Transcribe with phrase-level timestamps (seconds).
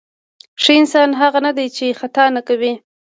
[0.61, 2.73] ښه انسان هغه نه دی چې خطا نه کوي.